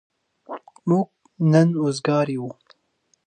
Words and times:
موږ 0.89 1.07
نن 1.51 1.67
وزگار 1.83 2.27
يو. 2.35 2.47